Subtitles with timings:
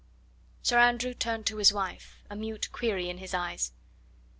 [0.63, 3.71] Sir Andrew turned to his wife, a mute query in his eyes.